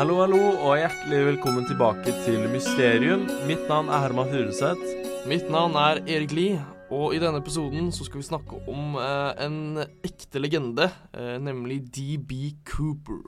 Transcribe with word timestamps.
Hallo, 0.00 0.14
hallo, 0.22 0.38
og 0.64 0.78
hjertelig 0.80 1.18
velkommen 1.26 1.66
tilbake 1.68 2.14
til 2.24 2.46
Mysterium. 2.48 3.26
Mitt 3.44 3.66
navn 3.68 3.90
er 3.92 4.00
Herman 4.00 4.30
Furuseth. 4.32 4.94
Mitt 5.28 5.50
navn 5.52 5.76
er 5.76 6.00
Erik 6.08 6.32
Lie, 6.32 6.62
og 6.88 7.12
i 7.12 7.18
denne 7.20 7.42
episoden 7.42 7.90
så 7.92 8.06
skal 8.06 8.22
vi 8.22 8.28
snakke 8.30 8.62
om 8.72 8.96
eh, 8.96 9.44
en 9.44 9.82
ekte 10.00 10.40
legende, 10.40 10.88
eh, 11.12 11.36
nemlig 11.44 11.82
DB 11.92 12.32
Cooper. 12.64 13.20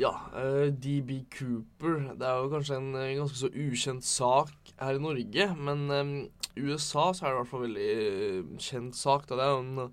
Ja, 0.00 0.14
eh, 0.40 0.72
DB 0.72 1.24
Cooper 1.36 2.14
Det 2.16 2.22
er 2.22 2.36
jo 2.38 2.50
kanskje 2.52 2.80
en 2.80 2.92
eh, 2.94 3.16
ganske 3.18 3.36
så 3.36 3.52
ukjent 3.52 4.04
sak 4.06 4.72
her 4.80 4.96
i 4.96 5.04
Norge, 5.04 5.52
men 5.58 5.90
eh, 5.90 6.12
i 6.56 6.64
USA 6.64 7.10
så 7.14 7.24
er 7.24 7.30
det 7.30 7.34
i 7.34 7.40
hvert 7.42 7.50
fall 7.52 7.66
veldig 7.66 7.90
eh, 7.96 8.54
kjent 8.62 8.96
sak. 8.98 9.26
Da. 9.28 9.38
Det 9.38 9.46
er 9.46 9.58
en, 9.58 9.90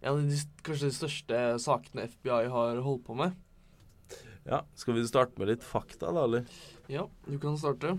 en 0.00 0.12
av 0.12 0.22
de 0.24 0.40
kanskje 0.66 0.90
de 0.90 0.96
største 0.96 1.42
sakene 1.62 2.08
FBI 2.14 2.48
har 2.52 2.80
holdt 2.86 3.04
på 3.06 3.18
med. 3.18 3.36
Ja, 4.48 4.62
Skal 4.74 4.96
vi 4.96 5.04
starte 5.06 5.36
med 5.38 5.52
litt 5.52 5.66
fakta, 5.66 6.10
da, 6.14 6.24
eller? 6.24 6.48
Ja, 6.90 7.04
du 7.26 7.36
kan 7.38 7.58
starte. 7.60 7.98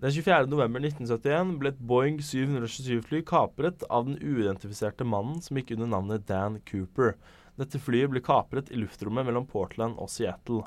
Den 0.00 0.12
24. 0.12 0.48
november 0.50 0.82
1971 0.82 1.54
ble 1.60 1.70
et 1.70 1.82
Boeing 1.88 2.18
727-fly 2.18 3.22
kapret 3.28 3.84
av 3.88 4.08
den 4.08 4.18
uidentifiserte 4.18 5.06
mannen 5.06 5.38
som 5.44 5.60
gikk 5.60 5.76
under 5.76 5.92
navnet 5.92 6.26
Dan 6.28 6.58
Cooper. 6.68 7.14
Dette 7.60 7.78
flyet 7.78 8.10
ble 8.10 8.24
kapret 8.24 8.72
i 8.74 8.80
luftrommet 8.80 9.28
mellom 9.28 9.46
Portland 9.46 10.00
og 10.02 10.10
Seattle. 10.10 10.64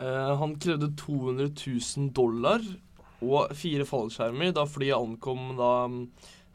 Eh, 0.00 0.32
han 0.42 0.56
krevde 0.60 0.90
200 0.98 1.52
000 1.54 2.10
dollar 2.16 2.64
og 3.20 3.54
fire 3.56 3.86
fallskjermer 3.88 4.54
da 4.56 4.66
flyet 4.68 4.96
ankom 4.96 5.54
da 5.58 5.72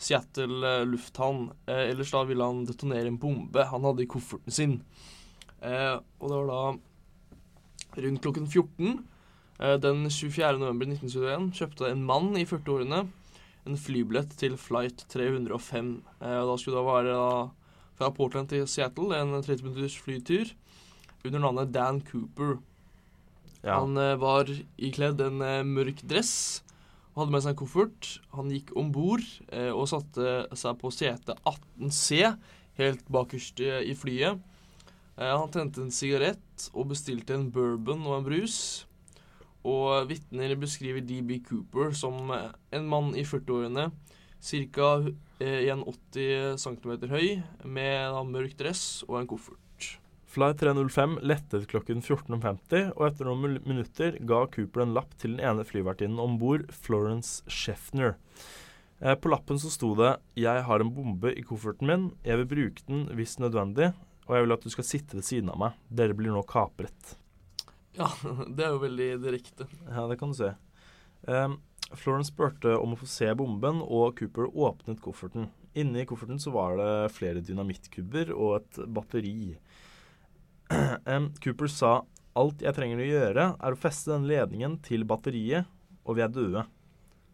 Seattle 0.01 0.59
eh, 0.67 0.85
lufthavn. 0.89 1.49
Eh, 1.69 1.91
ellers 1.91 2.11
da 2.11 2.23
ville 2.27 2.43
han 2.43 2.65
detonere 2.67 3.07
en 3.11 3.19
bombe 3.21 3.67
han 3.69 3.85
hadde 3.87 4.03
i 4.03 4.09
kofferten 4.11 4.53
sin. 4.53 4.79
Eh, 5.61 5.95
og 6.19 6.31
det 6.31 6.39
var 6.41 6.49
da 6.51 8.01
rundt 8.05 8.23
klokken 8.25 8.49
14 8.49 8.89
eh, 9.59 9.77
den 9.79 10.09
24. 10.09 10.57
november 10.59 10.89
1971 10.91 11.53
kjøpte 11.61 11.91
en 11.91 12.03
mann 12.07 12.33
i 12.35 12.47
40-årene 12.49 13.05
en 13.65 13.79
flybillett 13.79 14.35
til 14.39 14.57
flight 14.61 15.05
305. 15.11 15.91
Eh, 16.21 16.39
og 16.41 16.51
da 16.51 16.57
skulle 16.59 16.81
det 16.81 16.89
være 16.89 17.15
da 17.15 17.29
fra 17.95 18.11
Portland 18.11 18.51
til 18.51 18.67
Seattle, 18.67 19.15
en 19.15 19.41
30 19.41 19.63
minutters 19.63 19.95
flytur, 19.97 20.51
under 21.25 21.39
navnet 21.39 21.71
Dan 21.73 22.01
Cooper. 22.03 22.57
Ja. 23.65 23.79
Han 23.81 23.97
eh, 23.97 24.13
var 24.21 24.49
ikledd 24.77 25.21
en 25.25 25.41
eh, 25.41 25.63
mørk 25.65 26.03
dress 26.05 26.61
og 27.15 27.23
hadde 27.23 27.33
med 27.33 27.45
seg 27.45 27.55
en 27.55 27.61
koffert. 27.63 28.09
Han 28.35 28.51
gikk 28.53 28.75
om 28.77 28.91
bord 28.93 29.23
eh, 29.49 29.71
og 29.71 29.87
satte 29.89 30.35
seg 30.53 30.77
på 30.81 30.91
sete 30.93 31.33
18C, 31.41 32.35
helt 32.77 33.07
bakerst 33.09 33.63
i 33.63 33.95
flyet. 33.95 34.41
Han 35.15 35.47
tente 35.47 35.79
en 35.79 35.93
sigarett 35.95 36.65
og 36.73 36.89
bestilte 36.89 37.37
en 37.37 37.47
bourbon 37.55 38.03
og 38.03 38.17
en 38.17 38.25
brus. 38.25 38.57
Og 39.63 40.09
vitner 40.09 40.57
beskriver 40.59 40.99
DB 40.99 41.37
Cooper 41.47 41.95
som 41.95 42.33
en 42.35 42.89
mann 42.91 43.13
i 43.15 43.23
40-årene, 43.23 43.87
ca. 44.75 44.89
1,80 45.39 46.59
cm 46.59 46.91
høy, 47.15 47.29
med 47.63 48.11
en 48.11 48.35
mørk 48.35 48.59
dress 48.59 49.05
og 49.07 49.21
en 49.21 49.31
koffert. 49.31 49.64
Flight 50.35 50.59
305 50.59 51.19
lettet 51.23 51.63
klokken 51.71 52.01
14.50, 52.03 52.89
og 52.97 53.05
etter 53.07 53.27
noen 53.29 53.53
minutter 53.63 54.17
ga 54.27 54.41
Cooper 54.51 54.81
en 54.83 54.91
lapp 54.97 55.13
til 55.15 55.37
den 55.37 55.45
ene 55.47 55.63
flyvertinnen 55.63 56.19
om 56.19 56.33
bord, 56.41 56.65
Florence 56.75 57.45
Scheffner. 57.47 58.17
Eh, 58.99 59.15
på 59.15 59.31
lappen 59.31 59.61
så 59.63 59.71
sto 59.71 59.93
det 59.95 60.17
'Jeg 60.35 60.65
har 60.67 60.83
en 60.83 60.91
bombe 60.91 61.31
i 61.31 61.41
kofferten 61.41 61.87
min. 61.87 62.11
Jeg 62.25 62.35
vil 62.37 62.51
bruke 62.51 62.83
den 62.85 63.07
hvis 63.15 63.39
nødvendig, 63.39 63.93
og 64.27 64.35
jeg 64.35 64.43
vil 64.43 64.51
at 64.51 64.63
du 64.63 64.69
skal 64.69 64.83
sitte 64.83 65.15
ved 65.15 65.23
siden 65.23 65.49
av 65.49 65.57
meg. 65.57 65.71
Dere 65.89 66.13
blir 66.13 66.35
nå 66.35 66.43
kapret'. 66.43 67.15
Ja, 67.95 68.11
det 68.55 68.65
er 68.65 68.75
jo 68.75 68.83
veldig 68.83 69.23
direkte. 69.23 69.69
Ja, 69.87 70.05
det 70.09 70.19
kan 70.19 70.31
du 70.31 70.35
se. 70.35 70.53
Eh, 71.29 71.55
Florence 71.95 72.33
spurte 72.33 72.75
om 72.75 72.91
å 72.91 72.99
få 72.99 73.07
se 73.07 73.33
bomben, 73.33 73.79
og 73.79 74.19
Cooper 74.19 74.51
åpnet 74.51 74.99
kofferten. 74.99 75.47
Inni 75.75 76.05
kofferten 76.05 76.39
så 76.39 76.51
var 76.51 76.75
det 76.75 77.11
flere 77.13 77.39
dynamittkubber 77.39 78.35
og 78.35 78.55
et 78.59 78.83
batteri. 78.91 79.55
Em, 81.15 81.29
Cooper 81.43 81.69
sa 81.71 81.93
alt 82.35 82.63
jeg 82.63 82.75
trenger 82.75 83.01
å 83.01 83.07
gjøre, 83.07 83.45
er 83.55 83.75
å 83.75 83.79
feste 83.79 84.11
den 84.11 84.27
ledningen 84.29 84.79
til 84.85 85.05
batteriet, 85.07 85.69
og 86.05 86.17
vi 86.17 86.25
er 86.25 86.33
døde. 86.33 86.65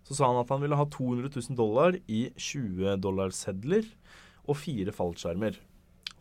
Så 0.08 0.18
sa 0.18 0.30
han 0.30 0.42
at 0.42 0.52
han 0.52 0.62
ville 0.64 0.78
ha 0.78 0.86
200 0.90 1.32
000 1.34 1.58
dollar 1.58 1.98
i 2.12 2.24
20-dollarsedler 2.36 3.88
og 4.50 4.58
fire 4.60 4.94
fallskjermer. 4.96 5.60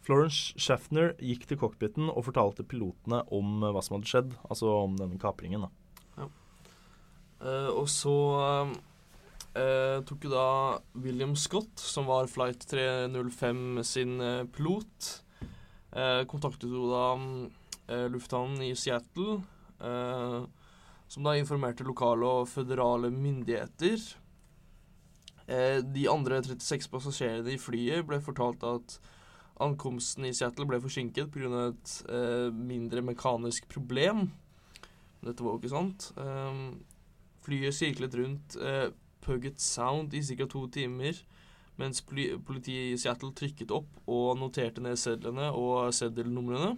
Florence 0.05 0.57
Shafner 0.61 1.13
gikk 1.21 1.47
til 1.49 1.61
cockpiten 1.61 2.09
og 2.09 2.25
fortalte 2.29 2.65
pilotene 2.67 3.21
om 3.37 3.61
eh, 3.61 3.73
hva 3.73 3.83
som 3.85 3.99
hadde 3.99 4.11
skjedd, 4.11 4.37
altså 4.49 4.73
om 4.87 4.97
denne 4.99 5.21
kapringen. 5.21 5.67
da. 5.67 6.29
Eh, 7.41 7.69
og 7.73 7.87
så 7.89 8.15
uh, 8.37 9.99
tok 10.09 10.27
jo 10.27 10.33
da 10.33 10.47
William 11.01 11.35
Scott, 11.39 11.73
som 11.81 12.09
var 12.09 12.29
Flight 12.33 12.67
305 12.69 13.83
sin 13.87 14.17
pilot, 14.53 15.11
kontaktet 16.31 16.71
jo 16.71 16.87
da 16.91 17.05
eh, 17.91 18.07
lufthavnen 18.13 18.63
i 18.63 18.75
Seattle, 18.79 19.41
eh, 19.83 20.43
som 21.11 21.27
da 21.27 21.35
informerte 21.35 21.87
lokale 21.87 22.27
og 22.27 22.49
føderale 22.49 23.11
myndigheter. 23.11 23.99
Eh, 25.51 25.81
de 25.83 26.07
andre 26.11 26.43
36 26.47 26.87
passasjerene 26.93 27.57
i 27.57 27.59
flyet 27.59 28.07
ble 28.07 28.21
fortalt 28.23 28.63
at 28.67 29.01
ankomsten 29.61 30.29
i 30.29 30.35
Seattle 30.37 30.69
ble 30.69 30.79
forsinket 30.81 31.33
pga. 31.35 31.67
et 31.73 31.97
eh, 32.09 32.49
mindre 32.55 33.03
mekanisk 33.03 33.69
problem. 33.69 34.31
Dette 35.21 35.43
var 35.43 35.53
jo 35.57 35.61
ikke 35.61 35.75
sant. 35.75 36.13
Eh, 36.17 36.63
Flyet 37.41 37.73
sirklet 37.73 38.15
rundt 38.15 38.57
eh, 38.61 38.91
Puget 39.25 39.61
Sound 39.61 40.15
i 40.15 40.21
ca. 40.23 40.47
to 40.47 40.67
timer, 40.69 41.17
mens 41.81 42.05
politiet 42.05 42.93
i 42.93 43.01
Seattle 43.01 43.33
trykket 43.37 43.73
opp 43.75 43.89
og 44.11 44.39
noterte 44.39 44.85
ned 44.85 45.01
sedlene 45.01 45.51
og 45.57 45.91
seddelnumrene. 45.97 46.75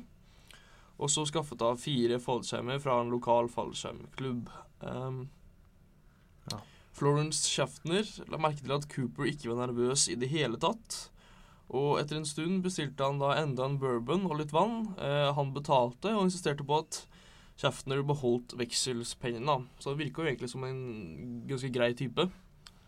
Og 1.02 1.10
så 1.10 1.24
skaffet 1.26 1.62
av 1.66 1.80
fire 1.82 2.20
fallskjermer 2.22 2.78
fra 2.82 3.00
en 3.02 3.10
lokal 3.12 3.50
fallskjermklubb. 3.50 4.50
Um, 4.80 5.24
Ja. 6.50 6.58
Florence 6.92 7.46
Schaffner 7.48 8.06
la 8.28 8.38
merke 8.42 8.64
til 8.64 8.74
at 8.74 8.88
Cooper 8.90 9.28
ikke 9.30 9.52
var 9.52 9.66
nervøs 9.66 10.08
i 10.10 10.16
det 10.18 10.30
hele 10.32 10.58
tatt. 10.60 11.08
Og 11.72 12.00
etter 12.00 12.18
en 12.18 12.28
stund 12.28 12.60
bestilte 12.64 13.06
han 13.06 13.20
da 13.22 13.32
enda 13.40 13.64
en 13.64 13.78
bourbon 13.80 14.26
og 14.28 14.40
litt 14.40 14.52
vann. 14.52 14.92
Uh, 14.98 15.30
han 15.36 15.54
betalte 15.54 16.12
og 16.16 16.26
insisterte 16.26 16.66
på 16.66 16.82
at 16.82 17.04
Schaffner 17.60 18.02
beholdt 18.04 18.56
vekselspengene. 18.58 19.62
Så 19.78 19.92
det 19.92 20.02
virka 20.02 20.22
jo 20.22 20.32
egentlig 20.32 20.50
som 20.52 20.66
en 20.66 20.82
ganske 21.48 21.70
grei 21.72 21.92
type. 21.96 22.26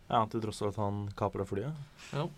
Ja, 0.08 0.24
Til 0.30 0.42
tross 0.44 0.60
for 0.60 0.72
at 0.72 0.80
han 0.80 1.06
kapra 1.16 1.46
flyet. 1.48 1.76
Ja. 2.12 2.28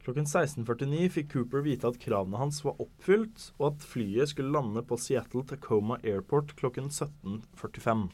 Klokken 0.00 0.24
16.49 0.24 1.08
fikk 1.12 1.32
Cooper 1.34 1.64
vite 1.66 1.90
at 1.90 1.98
kravene 2.00 2.38
hans 2.40 2.62
var 2.64 2.78
oppfylt, 2.80 3.50
og 3.58 3.74
at 3.74 3.84
flyet 3.84 4.30
skulle 4.30 4.54
lande 4.54 4.80
på 4.86 4.96
Seattle 4.96 5.44
Tacoma 5.44 5.98
Airport 6.00 6.54
klokken 6.56 6.88
17.45. 6.88 8.06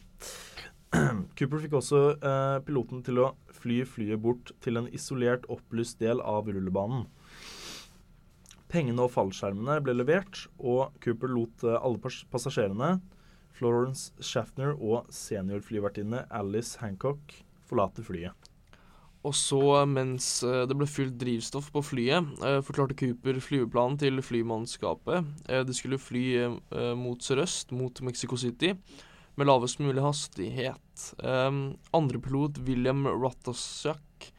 Cooper 1.38 1.62
fikk 1.62 1.76
også 1.78 2.00
eh, 2.16 2.56
piloten 2.66 3.04
til 3.06 3.20
å 3.22 3.28
fly 3.54 3.82
flyet 3.86 4.22
bort 4.22 4.50
til 4.64 4.80
en 4.80 4.90
isolert, 4.90 5.46
opplyst 5.52 6.02
del 6.02 6.22
av 6.24 6.50
rullebanen. 6.50 7.06
Pengene 8.72 9.06
og 9.06 9.12
fallskjermene 9.14 9.78
ble 9.86 9.94
levert, 9.94 10.42
og 10.58 10.96
Cooper 11.04 11.30
lot 11.30 11.62
eh, 11.62 11.78
alle 11.78 12.02
passasjerene, 12.32 12.96
Florence 13.56 14.10
Schaffner 14.20 14.74
og 14.74 15.06
seniorflyvertinne 15.14 16.26
Alice 16.34 16.82
Hancock, 16.82 17.38
forlate 17.70 18.02
flyet. 18.04 18.45
Og 19.26 19.34
så, 19.34 19.58
mens 19.90 20.26
eh, 20.46 20.62
det 20.70 20.76
ble 20.78 20.86
fylt 20.86 21.16
drivstoff 21.18 21.72
på 21.74 21.82
flyet, 21.82 22.28
eh, 22.46 22.60
forklarte 22.62 22.94
Cooper 22.98 23.40
flyveplanen 23.42 23.98
til 23.98 24.22
flymannskapet. 24.22 25.26
Eh, 25.50 25.64
De 25.66 25.74
skulle 25.74 25.98
fly 25.98 26.24
mot 26.94 27.18
sørøst, 27.22 27.74
mot 27.74 28.00
Mexico 28.06 28.38
City, 28.38 28.76
med 29.36 29.48
lavest 29.48 29.82
mulig 29.82 30.04
hastighet. 30.04 30.82
Andrepilot 31.20 31.92
andre 31.92 32.20
pilot, 32.22 32.60
William 32.68 33.06
Rattasak 33.06 34.30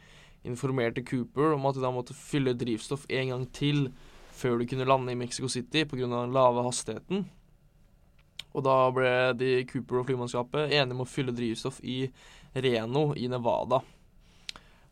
informerte 0.47 1.03
Cooper 1.05 1.53
om 1.53 1.67
at 1.67 1.75
de 1.75 1.83
da 1.83 1.91
måtte 1.91 2.15
fylle 2.15 2.55
drivstoff 2.57 3.05
en 3.09 3.33
gang 3.33 3.45
til 3.53 3.89
før 4.37 4.61
de 4.61 4.69
kunne 4.69 4.87
lande 4.87 5.11
i 5.11 5.19
Mexico 5.19 5.49
City 5.51 5.83
pga. 5.85 6.07
den 6.07 6.33
lave 6.33 6.63
hastigheten. 6.63 7.25
Og 8.55 8.63
da 8.63 8.77
ble 8.93 9.11
de 9.37 9.51
Cooper 9.69 9.99
og 9.99 10.07
flymannskapet 10.07 10.71
enige 10.71 10.95
om 10.95 11.03
å 11.03 11.09
fylle 11.09 11.35
drivstoff 11.35 11.81
i 11.83 12.07
Reno 12.55 13.11
i 13.13 13.27
Nevada. 13.27 13.83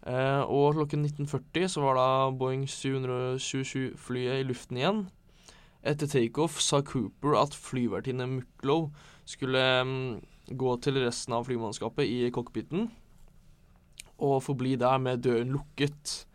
Eh, 0.06 0.42
og 0.46 0.76
klokken 0.78 1.06
19.40 1.08 1.70
så 1.74 1.82
var 1.82 1.98
da 1.98 2.10
Boeing 2.38 2.68
727-flyet 2.70 4.44
i 4.44 4.46
luften 4.46 4.78
igjen. 4.78 5.00
Etter 5.86 6.10
takeoff 6.10 6.60
sa 6.62 6.82
Cooper 6.86 7.38
at 7.40 7.58
flyvertinne 7.58 8.28
Mucklow 8.30 8.92
skulle 9.26 9.64
um, 9.82 10.22
gå 10.50 10.76
til 10.82 11.02
resten 11.02 11.34
av 11.38 11.46
flymannskapet 11.48 12.10
i 12.10 12.30
cockpiten 12.34 12.88
og 14.22 14.44
forbli 14.46 14.76
der 14.80 14.98
med 15.02 15.24
døren 15.26 15.52
lukket. 15.54 16.26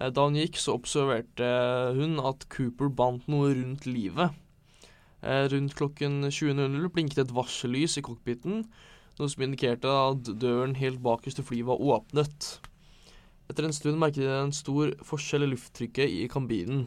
Eh, 0.00 0.10
Da 0.10 0.24
hun 0.24 0.36
gikk, 0.40 0.56
så 0.58 0.74
observerte 0.74 1.52
hun 1.96 2.18
at 2.20 2.48
Cooper 2.48 2.88
bandt 2.88 3.28
noe 3.28 3.52
rundt 3.54 3.86
livet. 3.86 4.32
Eh, 5.22 5.46
Rundt 5.52 5.76
klokken 5.78 6.24
20.00 6.24 6.88
blinket 6.88 7.18
et 7.26 7.34
varsellys 7.36 7.96
i 8.00 8.02
cockpiten, 8.02 8.64
noe 9.18 9.28
som 9.28 9.44
indikerte 9.44 9.86
at 9.86 10.32
døren 10.40 10.74
helt 10.80 11.02
bakerst 11.04 11.38
til 11.38 11.46
flyet 11.46 11.68
var 11.68 11.78
åpnet. 11.78 12.58
Etter 13.52 13.66
en 13.68 13.74
stund 13.76 14.00
merket 14.00 14.24
de 14.24 14.32
en 14.32 14.54
stor 14.56 14.94
forskjell 15.04 15.44
i 15.44 15.50
lufttrykket 15.50 16.08
i 16.08 16.22
kabinen. 16.32 16.86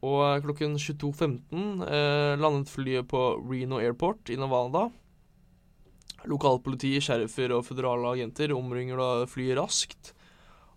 Og 0.00 0.40
klokken 0.46 0.78
22.15 0.80 1.84
eh, 1.84 2.40
landet 2.40 2.72
flyet 2.72 3.10
på 3.10 3.20
Reno 3.44 3.76
Airport 3.82 4.32
i 4.32 4.38
Nevada. 4.40 4.86
Lokalpoliti, 6.30 6.94
sheriffer 7.04 7.52
og 7.52 7.66
føderale 7.66 8.14
agenter 8.14 8.54
omringer 8.56 8.96
da 8.96 9.10
flyet 9.28 9.58
raskt. 9.60 10.14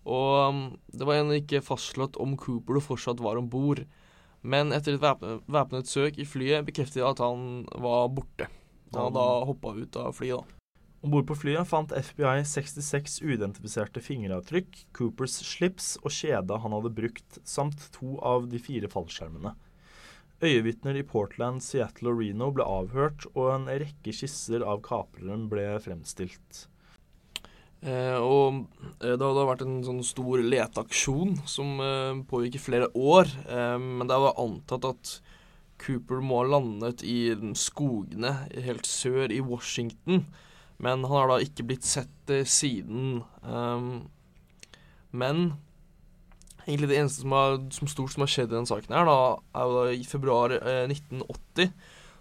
Og 0.04 0.34
um, 0.44 0.60
det 0.92 1.08
var 1.08 1.22
ennå 1.22 1.40
ikke 1.40 1.64
fastslått 1.64 2.20
om 2.22 2.36
Cooper 2.38 2.78
fortsatt 2.84 3.22
var 3.24 3.40
om 3.40 3.48
bord. 3.50 3.80
Men 4.46 4.76
etter 4.76 4.94
et 4.94 5.02
væpnet, 5.02 5.48
væpnet 5.50 5.90
søk 5.90 6.20
i 6.20 6.28
flyet 6.28 6.68
bekreftet 6.68 7.00
de 7.00 7.08
at 7.08 7.24
han 7.24 7.64
var 7.72 8.12
borte. 8.12 8.50
Han 8.92 9.08
hadde 9.08 9.24
da 9.24 9.48
hoppa 9.48 9.74
ut 9.80 9.98
av 10.04 10.14
flyet, 10.20 10.44
da. 10.44 10.55
Om 11.06 11.12
bord 11.12 11.26
på 11.28 11.36
flyet 11.38 11.68
fant 11.70 11.92
FBI 11.94 12.40
66 12.50 13.20
uidentifiserte 13.22 14.00
fingeravtrykk, 14.02 14.72
Coopers 14.98 15.36
slips 15.46 15.92
og 16.00 16.10
kjede 16.10 16.56
han 16.58 16.72
hadde 16.74 16.90
brukt, 16.96 17.36
samt 17.46 17.84
to 17.94 18.16
av 18.26 18.48
de 18.50 18.58
fire 18.58 18.88
fallskjermene. 18.90 19.52
Øyevitner 20.42 20.96
i 20.98 21.04
Portland, 21.06 21.62
Seattle 21.62 22.10
og 22.10 22.18
Reno 22.18 22.48
ble 22.56 22.66
avhørt, 22.66 23.28
og 23.36 23.52
en 23.52 23.68
rekke 23.70 24.10
skisser 24.18 24.64
av 24.66 24.80
kapreren 24.82 25.44
ble 25.52 25.68
fremstilt. 25.84 26.64
Eh, 27.86 28.18
og 28.18 28.64
eh, 28.98 29.14
det 29.14 29.22
hadde 29.22 29.44
vært 29.52 29.62
en 29.62 29.76
sånn 29.86 30.02
stor 30.08 30.42
leteaksjon 30.42 31.36
som 31.46 31.70
eh, 31.84 32.18
pågikk 32.26 32.58
i 32.58 32.64
flere 32.64 32.88
år. 32.98 33.30
Eh, 33.46 33.76
men 33.78 34.10
det 34.10 34.18
var 34.26 34.42
antatt 34.42 34.90
at 34.90 35.14
Cooper 35.86 36.18
må 36.18 36.42
ha 36.42 36.50
landet 36.56 37.06
i 37.06 37.30
skogene 37.54 38.34
helt 38.66 38.90
sør 38.90 39.30
i 39.30 39.38
Washington. 39.38 40.26
Men 40.82 41.04
han 41.04 41.12
har 41.12 41.30
da 41.30 41.38
ikke 41.42 41.66
blitt 41.68 41.86
sett 41.88 42.32
eh, 42.32 42.44
siden. 42.44 43.22
Um, 43.42 44.08
men 45.16 45.54
egentlig 46.66 46.90
det 46.90 46.98
eneste 47.00 47.22
som, 47.22 47.36
er, 47.38 47.60
som 47.72 47.88
stort 47.88 48.12
som 48.12 48.24
har 48.24 48.32
skjedd 48.32 48.50
i 48.50 48.56
denne 48.56 48.68
saken, 48.68 48.92
her 48.92 49.06
da, 49.08 49.20
er 49.56 49.68
jo 49.68 49.76
da 49.78 49.94
i 49.94 50.08
februar 50.08 50.56
eh, 50.58 50.84
1980 50.90 51.72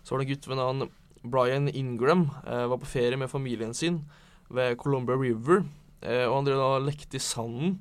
så 0.06 0.14
var 0.14 0.22
det 0.22 0.28
en 0.28 0.34
gutt 0.36 0.48
ved 0.48 0.60
navn 0.60 0.90
Brian 1.26 1.68
Ingram. 1.68 2.30
Eh, 2.48 2.68
var 2.70 2.78
på 2.78 2.86
ferie 2.86 3.18
med 3.18 3.30
familien 3.30 3.74
sin 3.74 4.04
ved 4.50 4.78
Columbia 4.78 5.16
River. 5.16 5.64
Eh, 6.02 6.26
og 6.30 6.36
han 6.36 6.46
drev 6.46 6.62
da 6.62 6.84
lekte 6.86 7.18
i 7.18 7.24
sanden. 7.24 7.80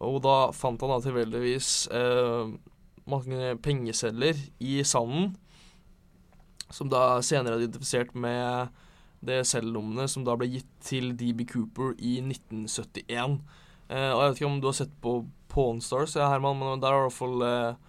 Og 0.00 0.20
da 0.22 0.52
fant 0.54 0.80
han 0.80 0.92
da 0.94 1.00
tilfeldigvis 1.02 1.88
eh, 1.90 2.52
mange 3.10 3.56
pengesedler 3.64 4.38
i 4.62 4.78
sanden. 4.86 5.34
Som 6.70 6.92
da 6.92 7.18
senere 7.26 7.58
er 7.58 7.66
identifisert 7.66 8.14
med 8.14 8.70
det 9.26 9.42
cellenummeret 9.48 10.12
som 10.12 10.24
da 10.24 10.36
ble 10.38 10.48
gitt 10.54 10.70
til 10.84 11.12
DB 11.18 11.44
Cooper 11.50 11.92
i 11.98 12.16
1971. 12.24 13.38
Eh, 13.90 14.10
og 14.14 14.22
jeg 14.22 14.26
vet 14.26 14.40
ikke 14.40 14.50
om 14.50 14.60
du 14.62 14.68
har 14.70 14.78
sett 14.80 14.92
på 15.04 15.14
Pawn 15.50 15.80
Stars, 15.84 16.16
ja, 16.16 16.30
Herman, 16.30 16.58
men 16.60 16.82
der 16.82 16.94
er 16.94 17.00
det 17.00 17.06
i 17.06 17.08
hvert 17.08 17.18
fall 17.18 17.46
eh, 17.46 17.80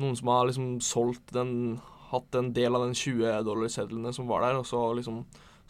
noen 0.00 0.18
som 0.18 0.30
har 0.32 0.46
liksom 0.48 0.76
solgt 0.84 1.34
den 1.36 1.80
Hatt 2.12 2.36
en 2.36 2.50
del 2.52 2.74
av 2.76 2.82
den 2.84 2.92
20-dollarsedlene 2.92 4.10
som 4.12 4.26
var 4.28 4.42
der, 4.44 4.58
og 4.60 4.66
så 4.68 4.76
liksom 4.98 5.22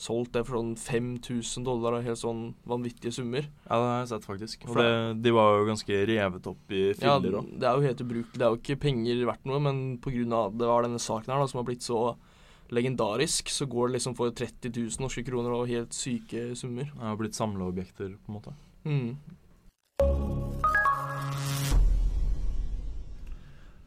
solgt 0.02 0.32
det 0.34 0.42
for 0.48 0.58
sånn 0.58 0.72
5000 0.74 1.66
dollar 1.66 1.94
og 2.00 2.06
helt 2.06 2.18
sånn 2.18 2.40
vanvittige 2.66 3.12
summer. 3.14 3.46
Ja, 3.68 3.76
det 3.76 3.86
har 3.86 4.00
jeg 4.00 4.10
sett, 4.10 4.26
faktisk. 4.26 4.64
Og 4.66 4.80
det, 4.80 4.88
de 5.22 5.34
var 5.36 5.60
jo 5.60 5.68
ganske 5.68 6.00
revet 6.10 6.48
opp 6.50 6.74
i 6.74 6.82
Ja, 6.90 7.14
filler 7.20 7.38
òg. 7.38 7.52
det 7.62 7.68
er 7.68 7.78
jo 7.78 7.86
helt 7.86 8.02
ubrukelig. 8.02 8.40
Det 8.40 8.46
er 8.46 8.50
jo 8.56 8.58
ikke 8.58 8.80
penger 8.88 9.22
verdt 9.28 9.46
noe, 9.46 9.62
men 9.62 9.80
pga. 10.02 10.42
det 10.50 10.70
var 10.72 10.88
denne 10.88 11.02
saken 11.02 11.30
her 11.30 11.44
da, 11.44 11.50
som 11.52 11.62
har 11.62 11.68
blitt 11.70 11.86
så 11.86 12.00
legendarisk, 12.72 13.50
så 13.52 13.66
går 13.68 13.88
det 13.88 13.98
liksom 13.98 14.16
for 14.18 14.32
30 14.32 14.72
000 14.72 15.04
norske 15.04 15.24
kroner 15.26 15.54
og 15.54 15.70
helt 15.70 15.94
syke 15.96 16.52
summer. 16.58 16.88
Det 16.88 17.04
har 17.04 17.20
blitt 17.20 17.38
samleobjekter, 17.38 18.16
på 18.16 18.32
en 18.32 18.38
måte. 18.38 18.54
Mm. 18.88 19.16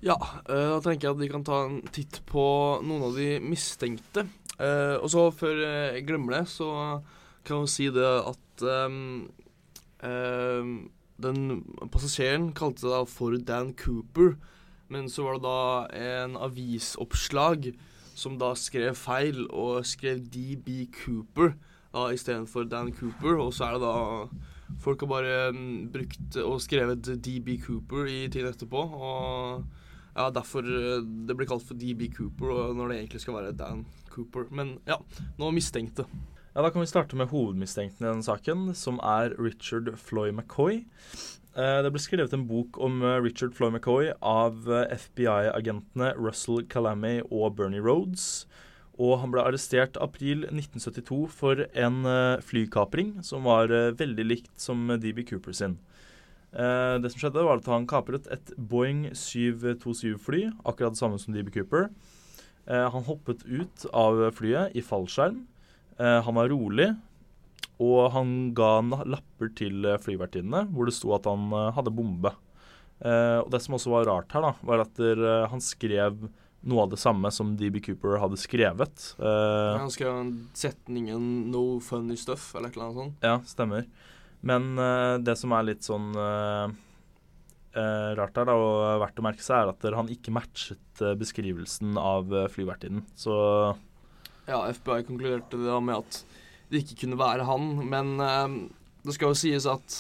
Ja, 0.06 0.18
eh, 0.46 0.68
da 0.70 0.82
tenker 0.86 1.08
jeg 1.08 1.16
at 1.16 1.22
vi 1.24 1.32
kan 1.32 1.46
ta 1.46 1.64
en 1.66 1.80
titt 1.94 2.22
på 2.30 2.46
noen 2.86 3.08
av 3.08 3.16
de 3.18 3.40
mistenkte. 3.42 4.28
Eh, 4.60 4.96
og 5.00 5.10
så, 5.12 5.32
før 5.34 5.64
jeg 5.64 6.06
glemmer 6.06 6.40
det, 6.40 6.44
så 6.54 6.70
kan 7.46 7.64
jo 7.64 7.70
si 7.70 7.90
det 7.94 8.12
at 8.26 8.66
ehm, 8.66 9.26
den 11.22 11.40
passasjeren 11.94 12.52
kalte 12.58 12.86
det 12.86 12.94
da 12.94 13.02
for 13.10 13.38
Dan 13.38 13.74
Cooper, 13.78 14.36
men 14.94 15.10
så 15.10 15.26
var 15.26 15.38
det 15.38 15.46
da 15.46 15.60
en 15.98 16.38
avisoppslag 16.38 17.72
som 18.15 18.39
da 18.39 18.53
skrev 18.57 18.95
feil 18.97 19.45
og 19.51 19.85
skrev 19.88 20.23
DB 20.31 20.88
Cooper 21.03 21.56
da 21.95 22.09
istedenfor 22.12 22.67
Dan 22.67 22.91
Cooper, 22.95 23.39
og 23.39 23.53
så 23.56 23.69
er 23.69 23.77
det 23.77 23.85
da 23.85 24.51
Folk 24.81 25.03
har 25.06 25.07
bare 25.07 25.33
mm, 25.53 25.91
brukt 25.94 26.38
og 26.41 26.57
skrevet 26.63 27.06
DB 27.21 27.59
Cooper 27.62 28.07
i 28.09 28.23
tiden 28.33 28.50
etterpå, 28.50 28.81
og 28.81 29.62
ja, 30.15 30.25
derfor 30.33 30.65
eh, 30.65 31.03
det 31.27 31.35
blir 31.38 31.47
kalt 31.47 31.63
for 31.67 31.77
DB 31.77 32.07
Cooper, 32.15 32.73
når 32.73 32.89
det 32.89 32.97
egentlig 32.97 33.21
skal 33.21 33.38
være 33.38 33.53
Dan 33.59 33.83
Cooper. 34.09 34.47
Men 34.50 34.79
ja, 34.89 34.97
nå 35.38 35.51
mistenkte. 35.53 36.07
Ja, 36.56 36.63
Da 36.63 36.71
kan 36.71 36.81
vi 36.81 36.89
starte 36.89 37.15
med 37.19 37.29
hovedmistenkten 37.29 38.06
i 38.06 38.09
denne 38.09 38.25
saken, 38.25 38.73
som 38.73 38.97
er 39.03 39.35
Richard 39.38 39.91
Floy 40.01 40.31
McCoy. 40.33 40.81
Eh, 41.56 41.81
Det 41.84 41.92
ble 41.94 42.02
skrevet 42.04 42.34
en 42.36 42.48
bok 42.50 42.75
om 42.84 43.00
eh, 43.00 43.22
Richard 43.24 43.54
Floy 43.56 43.72
McCoy 43.72 44.10
av 44.19 44.68
eh, 44.68 44.90
FBI-agentene 44.92 46.12
Russell 46.19 46.66
Calamy 46.68 47.22
og 47.30 47.56
Bernie 47.56 47.84
Rhodes. 47.84 48.44
Og 49.00 49.22
han 49.22 49.32
ble 49.32 49.44
arrestert 49.44 49.96
april 50.03 50.44
1972 50.50 51.22
for 51.32 51.65
en 51.75 51.98
flykapring 52.48 53.18
som 53.27 53.44
var 53.44 53.68
veldig 54.00 54.24
likt 54.24 54.53
som 54.56 54.88
DB 54.88 55.25
Cooper 55.27 55.51
sin. 55.51 55.74
Det 56.56 57.12
som 57.12 57.20
skjedde, 57.20 57.44
var 57.44 57.60
at 57.60 57.68
han 57.68 57.89
kapret 57.91 58.29
et 58.32 58.53
Boeing 58.56 59.10
727-fly, 59.12 60.46
akkurat 60.63 60.96
det 60.96 61.01
samme 61.01 61.20
som 61.20 61.36
DB 61.36 61.51
Cooper. 61.58 61.89
Han 62.72 63.03
hoppet 63.03 63.44
ut 63.44 63.84
av 63.91 64.22
flyet 64.39 64.79
i 64.79 64.79
fallskjerm. 64.79 65.44
Han 66.00 66.39
var 66.39 66.53
rolig, 66.56 66.94
og 67.84 68.12
han 68.13 68.53
ga 68.55 68.79
lapper 69.03 69.50
til 69.58 69.84
eh, 69.86 69.98
flyvertinnene 70.00 70.65
hvor 70.72 70.86
det 70.88 70.94
sto 70.96 71.13
at 71.15 71.25
han 71.27 71.50
eh, 71.51 71.72
hadde 71.75 71.91
bombe. 71.96 72.32
Eh, 73.03 73.39
og 73.44 73.50
Det 73.51 73.60
som 73.62 73.75
også 73.75 73.91
var 73.91 74.05
rart 74.08 74.32
her, 74.32 74.41
da, 74.41 74.53
var 74.63 74.86
at 74.86 74.94
der, 74.96 75.20
eh, 75.20 75.48
han 75.51 75.60
skrev 75.63 76.29
noe 76.65 76.82
av 76.86 76.89
det 76.89 76.98
samme 76.98 77.29
som 77.36 77.51
DB 77.60 77.82
Cooper 77.86 78.17
hadde 78.17 78.39
skrevet. 78.41 79.10
Eh, 79.20 79.77
Han 79.77 79.91
skrev 79.94 80.22
setningen 80.58 81.51
'no 81.51 81.79
funny 81.84 82.15
stuff', 82.15 82.55
eller 82.55 82.70
annet 82.74 82.96
sånt. 82.96 83.13
ja, 83.22 83.39
stemmer. 83.46 83.86
Men 84.41 84.77
eh, 84.79 85.17
det 85.20 85.38
som 85.38 85.51
er 85.51 85.63
litt 85.63 85.82
sånn 85.84 86.13
rart 87.75 88.38
her, 88.39 88.46
da, 88.48 88.53
og 88.55 89.01
verdt 89.01 89.20
å 89.20 89.24
merke 89.25 89.44
seg, 89.44 89.58
er 89.65 89.70
at 89.74 89.79
der 89.84 89.96
han 89.98 90.08
ikke 90.08 90.32
matchet 90.32 91.01
beskrivelsen 91.20 91.98
av 92.00 92.29
flyvertinnen. 92.53 93.03
Så 93.20 93.75
Ja, 94.48 94.62
FBI 94.72 95.03
konkluderte 95.03 95.58
da 95.65 95.79
med 95.82 95.98
at 95.98 96.24
det 96.75 96.84
ikke 96.84 97.05
kunne 97.05 97.20
være 97.20 97.48
han, 97.48 97.72
men 97.88 98.20
eh, 98.22 98.60
det 99.05 99.15
skal 99.15 99.32
jo 99.32 99.39
sies 99.39 99.67
at 99.70 99.98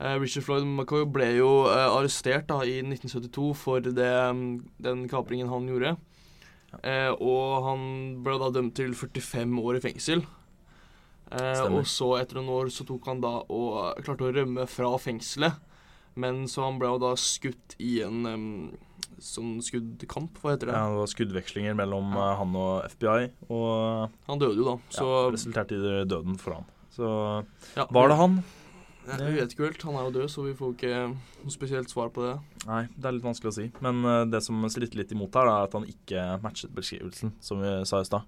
eh, 0.00 0.16
Richard 0.20 0.46
Floyd 0.46 0.66
McCoy 0.66 1.06
ble 1.08 1.30
jo 1.38 1.50
eh, 1.70 1.86
arrestert 1.86 2.48
da 2.50 2.60
i 2.66 2.78
1972 2.82 3.48
for 3.58 3.84
det, 3.86 4.12
den 4.82 5.06
kapringen 5.10 5.50
han 5.52 5.68
gjorde. 5.70 5.96
Eh, 6.82 7.12
og 7.14 7.68
han 7.68 7.84
ble 8.24 8.38
da 8.42 8.50
dømt 8.54 8.76
til 8.78 8.96
45 8.96 9.60
år 9.62 9.78
i 9.78 9.84
fengsel. 9.84 10.26
Stemmer. 11.26 11.80
og 11.80 11.88
så, 11.90 12.12
etter 12.20 12.38
noen 12.38 12.52
år, 12.54 12.68
så 12.70 12.84
tok 12.86 13.08
han 13.10 13.18
da 13.22 13.40
og 13.50 13.96
klarte 14.06 14.28
å 14.28 14.34
rømme 14.34 14.66
fra 14.70 14.92
fengselet. 15.02 15.56
Men 16.16 16.44
så 16.48 16.68
han 16.68 16.78
ble 16.80 16.92
jo 16.94 17.00
da 17.02 17.10
skutt 17.18 17.74
i 17.82 17.98
en 18.06 18.28
em, 18.30 18.44
sånn 19.22 19.56
skuddkamp, 19.64 20.38
hva 20.42 20.52
heter 20.54 20.66
det? 20.70 20.74
ja, 20.76 20.84
det 20.92 20.98
var 21.00 21.10
skuddvekslinger 21.12 21.74
mellom 21.78 22.12
Ja. 22.16 22.32
eh, 22.32 22.36
han 22.42 22.56
og 22.56 22.84
FBI, 22.90 23.30
og 23.50 24.10
Han 24.26 24.38
døde 24.38 24.56
jo 24.56 24.64
da, 24.64 24.76
ja, 24.90 24.98
så 25.00 25.08
resulterte 25.32 25.74
i 25.78 26.04
døden 26.04 26.38
for 26.38 26.54
han. 26.60 26.64
Så 26.90 27.08
ja, 27.76 27.86
var 27.90 28.08
det 28.08 28.16
han? 28.16 28.38
Jeg, 29.06 29.18
vi 29.22 29.36
vet 29.38 29.52
ikke 29.54 29.66
helt. 29.68 29.82
Han 29.86 29.94
er 29.94 30.06
jo 30.08 30.14
død, 30.16 30.30
så 30.32 30.42
vi 30.42 30.52
får 30.58 30.72
ikke 30.74 30.94
noe 31.44 31.52
spesielt 31.54 31.88
svar 31.92 32.08
på 32.10 32.24
det. 32.24 32.32
Nei, 32.66 32.80
det 32.96 33.06
er 33.06 33.12
litt 33.14 33.22
vanskelig 33.28 33.52
å 33.52 33.54
si. 33.54 33.66
Men 33.84 34.00
eh, 34.04 34.24
det 34.32 34.40
som 34.42 34.64
stritter 34.72 34.98
litt 34.98 35.12
imot 35.14 35.36
her, 35.38 35.46
er 35.46 35.68
at 35.68 35.76
han 35.78 35.86
ikke 35.86 36.24
matchet 36.42 36.72
beskrivelsen, 36.74 37.30
som 37.38 37.60
vi 37.62 37.70
sa 37.86 38.00
i 38.02 38.08
stad. 38.08 38.26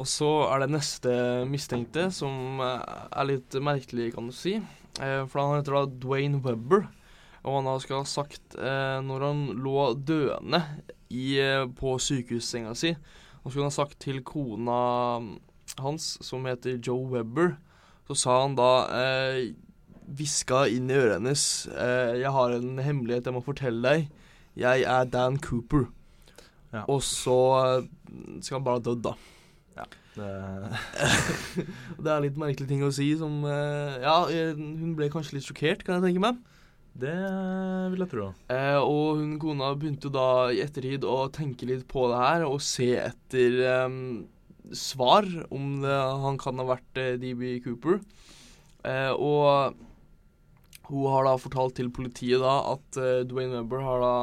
Og 0.00 0.08
så 0.10 0.26
er 0.50 0.64
det 0.64 0.70
neste 0.74 1.12
mistenkte, 1.46 2.08
som 2.16 2.62
eh, 2.64 2.80
er 3.12 3.28
litt 3.28 3.58
merkelig, 3.62 4.08
kan 4.16 4.26
du 4.26 4.32
si. 4.34 4.56
Eh, 5.02 5.20
For 5.28 5.38
han 5.42 5.58
heter 5.60 5.76
da 5.76 5.84
Dwayne 6.06 6.40
Webber. 6.42 6.88
Og 7.44 7.58
han 7.58 7.68
da 7.68 7.74
skal 7.82 8.00
ha 8.00 8.08
sagt, 8.08 8.56
eh, 8.56 9.00
når 9.04 9.26
han 9.28 9.42
lå 9.60 9.90
døende 10.00 10.62
i, 11.12 11.36
eh, 11.40 11.66
på 11.76 11.98
sykehussenga 12.00 12.72
si. 12.78 12.94
Og 13.42 13.50
så 13.50 13.52
skulle 13.52 13.66
han 13.66 13.74
ha 13.74 13.76
sagt 13.76 13.98
til 14.00 14.22
kona 14.24 14.78
hans, 15.80 16.14
som 16.24 16.46
heter 16.48 16.80
Joe 16.80 17.04
Webber, 17.12 17.56
så 18.08 18.16
sa 18.16 18.40
han 18.42 18.56
da 18.56 18.70
eh, 18.92 19.52
Hviska 20.04 20.66
inn 20.68 20.90
i 20.92 20.96
øret 20.98 21.16
hennes 21.16 21.66
eh, 21.72 22.20
'Jeg 22.20 22.32
har 22.32 22.52
en 22.52 22.78
hemmelighet 22.78 23.24
jeg 23.24 23.32
må 23.32 23.40
fortelle 23.40 23.80
deg. 23.80 24.08
Jeg 24.56 24.82
er 24.84 25.04
Dan 25.04 25.38
Cooper'. 25.40 25.88
Ja. 26.72 26.84
Og 26.88 27.02
så 27.02 27.38
eh, 27.80 28.42
skal 28.42 28.58
han 28.58 28.64
bare 28.64 28.80
ha 28.80 28.84
dødd, 28.84 29.04
da. 29.04 29.14
Det, 30.14 30.26
Det 32.04 32.10
er 32.12 32.20
litt 32.22 32.36
merkelige 32.38 32.70
ting 32.70 32.84
å 32.86 32.92
si 32.94 33.08
som 33.18 33.40
eh, 33.50 33.96
Ja, 34.04 34.28
eh, 34.30 34.54
hun 34.54 34.94
ble 34.94 35.08
kanskje 35.10 35.38
litt 35.38 35.48
sjokkert, 35.48 35.82
kan 35.86 35.98
jeg 35.98 36.06
tenke 36.08 36.22
meg. 36.22 36.38
Det 36.94 37.14
vil 37.92 38.04
jeg 38.04 38.10
tro. 38.12 38.28
Eh, 38.54 38.78
og 38.78 39.18
hun 39.18 39.34
kona 39.42 39.72
begynte 39.74 40.06
jo 40.08 40.14
da 40.14 40.26
i 40.54 40.60
ettertid 40.62 41.06
å 41.08 41.24
tenke 41.34 41.66
litt 41.66 41.88
på 41.90 42.06
det 42.12 42.20
her 42.20 42.44
og 42.46 42.60
se 42.62 42.92
etter 43.02 43.56
eh, 43.66 43.96
svar 44.78 45.26
om 45.50 45.80
det, 45.82 45.96
han 46.24 46.38
kan 46.40 46.62
ha 46.62 46.68
vært 46.74 47.00
eh, 47.02 47.16
DB 47.20 47.58
Cooper. 47.64 47.98
Eh, 48.86 49.10
og 49.10 49.74
hun 50.90 51.06
har 51.10 51.26
da 51.26 51.34
fortalt 51.40 51.78
til 51.78 51.90
politiet 51.94 52.42
da 52.44 52.58
at 52.74 53.00
eh, 53.00 53.24
Dwayne 53.28 53.58
Webber 53.62 53.82
har 53.84 54.04
da 54.04 54.14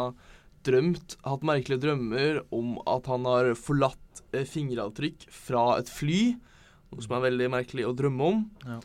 drømt, 0.68 1.18
hatt 1.26 1.46
merkelige 1.48 1.82
drømmer 1.88 2.42
om 2.54 2.76
at 2.90 3.08
han 3.10 3.26
har 3.26 3.52
forlatt 3.58 4.24
eh, 4.32 4.46
fingeravtrykk 4.48 5.28
fra 5.34 5.66
et 5.82 5.90
fly, 5.90 6.36
noe 6.92 7.04
som 7.04 7.16
er 7.18 7.26
veldig 7.28 7.48
merkelig 7.52 7.88
å 7.90 7.96
drømme 7.98 8.28
om. 8.32 8.44
Ja. 8.68 8.80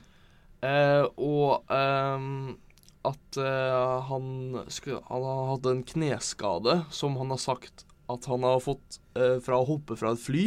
Eh, 0.67 1.05
og 1.21 1.69
em, 1.75 2.57
at 3.07 3.39
uh, 3.41 4.03
han, 4.09 4.31
skulle, 4.73 5.03
han 5.09 5.27
har 5.27 5.51
hatt 5.53 5.69
en 5.71 5.83
kneskade 5.87 6.81
som 6.95 7.19
han 7.21 7.33
har 7.35 7.43
sagt 7.43 7.87
at 8.13 8.27
han 8.31 8.47
har 8.47 8.63
fått 8.63 9.01
uh, 9.19 9.39
fra 9.43 9.61
å 9.61 9.69
hoppe 9.69 9.99
fra 9.99 10.15
et 10.15 10.23
fly. 10.23 10.47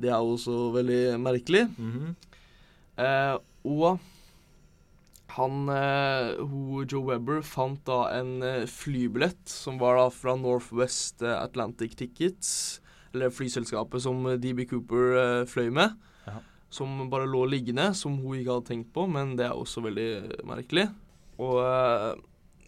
Det 0.00 0.08
er 0.08 0.22
også 0.22 0.70
veldig 0.72 1.18
merkelig. 1.20 1.66
Mm 1.76 1.90
-hmm. 1.92 2.14
uh, 3.04 3.36
og 3.64 3.98
han 5.30 5.68
hun, 5.68 6.86
Joe 6.90 7.04
Webber 7.06 7.42
fant 7.42 7.84
da 7.86 8.10
en 8.18 8.42
flybillett 8.66 9.46
som 9.46 9.78
var 9.78 9.96
da 9.96 10.10
fra 10.10 10.34
Northwest 10.34 11.22
Atlantic 11.22 11.94
Tickets, 11.94 12.80
eller 13.14 13.30
flyselskapet 13.30 14.02
som 14.02 14.24
DB 14.40 14.66
Cooper 14.66 15.44
fløy 15.46 15.70
med, 15.70 15.94
Ja. 16.26 16.40
som 16.70 17.10
bare 17.10 17.26
lå 17.26 17.44
liggende, 17.46 17.94
som 17.94 18.18
hun 18.18 18.38
ikke 18.38 18.52
hadde 18.52 18.66
tenkt 18.66 18.92
på, 18.92 19.06
men 19.06 19.36
det 19.36 19.46
er 19.46 19.52
også 19.52 19.80
veldig 19.80 20.44
merkelig. 20.44 20.88
Og 21.40 21.60
eh, 21.64 22.10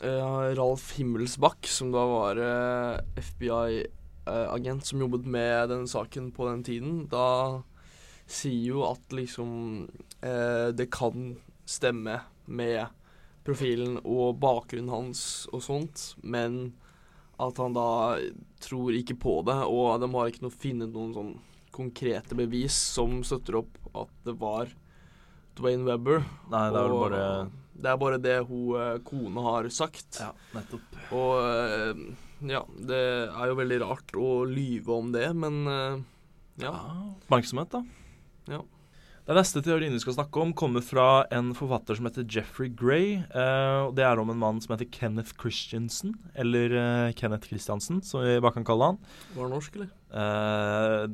eh, 0.09 0.47
Ralf 0.57 0.93
Himmelsbakk, 0.97 1.69
som 1.69 1.93
da 1.93 2.05
var 2.09 2.41
uh, 2.41 3.03
FBI-agent 3.21 4.89
som 4.89 5.05
jobbet 5.05 5.29
med 5.29 5.69
denne 5.73 5.91
saken 5.91 6.31
på 6.33 6.49
den 6.49 6.65
tiden, 6.67 7.05
da 7.13 7.61
sier 8.33 8.73
jo 8.73 8.85
at 8.87 9.13
liksom 9.13 9.89
eh, 10.25 10.69
det 10.73 10.89
kan 10.95 11.35
stemme 11.69 12.21
med 12.47 12.87
profilen 13.45 13.99
og 14.07 14.39
bakgrunnen 14.41 14.93
hans 14.93 15.23
og 15.53 15.65
sånt, 15.67 16.05
men 16.23 16.73
at 17.43 17.59
han 17.59 17.75
da 17.75 18.17
tror 18.63 18.95
ikke 18.95 19.19
på 19.19 19.41
det, 19.49 19.59
og 19.67 19.99
de 20.01 20.09
har 20.15 20.31
ikke 20.31 20.47
noe, 20.47 20.61
funnet 20.65 20.95
noen 20.95 21.17
sånn 21.17 21.33
konkrete 21.75 22.37
bevis 22.39 22.77
som 22.95 23.23
støtter 23.27 23.59
opp 23.63 23.79
at 23.97 24.13
det 24.27 24.37
var 24.41 24.71
Dwayne 25.59 25.89
Webber. 25.89 26.23
Nei, 26.53 26.67
det 26.71 26.79
er 26.79 26.89
vel 26.93 27.01
bare 27.03 27.25
Det 27.73 27.89
er 27.89 28.01
bare 28.01 28.21
det 28.21 28.37
hun 28.49 29.01
kone 29.07 29.31
kona 29.33 29.47
har 29.49 29.71
sagt. 29.73 30.21
Ja, 30.21 30.33
nettopp. 30.57 31.01
Og 31.17 31.33
eh, 31.41 32.05
ja, 32.51 32.63
det 32.91 33.01
er 33.31 33.51
jo 33.51 33.59
veldig 33.59 33.81
rart 33.85 34.15
å 34.19 34.29
lyve 34.49 34.95
om 34.97 35.11
det, 35.15 35.29
men 35.39 35.63
eh, 35.71 35.99
ja. 36.65 36.77
Oppmerksomhet, 37.25 37.73
da. 37.75 37.83
Ja. 38.51 38.63
Den 39.23 39.39
neste 39.39 39.61
teorien 39.63 39.95
vi 39.95 40.01
skal 40.03 40.17
snakke 40.17 40.41
om, 40.43 40.51
kommer 40.59 40.83
fra 40.83 41.23
en 41.31 41.53
forfatter 41.55 41.95
som 41.95 42.09
heter 42.09 42.27
Jeffrey 42.27 42.73
Gray. 42.75 43.21
Eh, 43.23 43.83
det 43.95 44.03
er 44.03 44.19
om 44.19 44.33
en 44.33 44.41
mann 44.41 44.59
som 44.65 44.75
heter 44.75 44.91
Kenneth 44.91 45.37
Christiansen, 45.39 46.17
eller 46.35 46.75
eh, 46.75 47.13
Kenneth 47.19 47.47
Christiansen, 47.53 48.03
som 48.03 48.25
vi 48.27 48.41
bare 48.43 48.57
kan 48.59 48.67
kalle 48.67 48.91
han. 48.91 48.99
Var 49.37 49.47
han 49.47 49.55
norsk, 49.55 49.79
eller? 49.79 49.93
Eh, 50.11 51.07